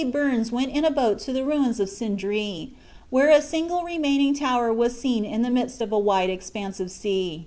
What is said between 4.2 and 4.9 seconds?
tower